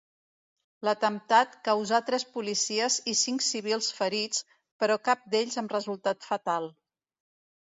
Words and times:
L'atemptat 0.87 1.51
causà 1.67 1.99
tres 2.07 2.25
policies 2.37 2.97
i 3.11 3.15
cinc 3.19 3.45
civils 3.49 3.91
ferits 3.99 4.41
però 4.85 4.97
cap 5.11 5.29
d'ells 5.37 5.61
amb 5.65 5.77
resultat 5.77 6.29
fatal. 6.33 6.69